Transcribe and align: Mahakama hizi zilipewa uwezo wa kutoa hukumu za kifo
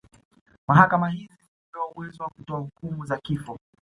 Mahakama 0.67 1.09
hizi 1.09 1.33
zilipewa 1.35 1.91
uwezo 1.95 2.23
wa 2.23 2.29
kutoa 2.29 2.59
hukumu 2.59 3.05
za 3.05 3.17
kifo 3.17 3.59